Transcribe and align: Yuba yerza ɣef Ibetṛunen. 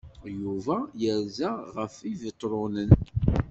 Yuba 0.41 0.75
yerza 1.01 1.49
ɣef 1.75 1.93
Ibetṛunen. 2.11 2.91